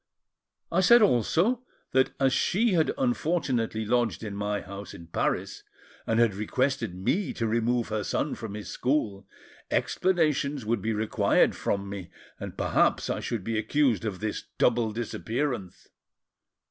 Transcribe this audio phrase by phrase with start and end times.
[0.71, 5.61] I said also that, as she had unfortunately lodged in my house in Paris,
[6.07, 9.27] and had requested me to remove her son from his school,
[9.69, 12.09] explanations would be required from me,
[12.39, 15.87] and perhaps I should be accused of this double disappearance.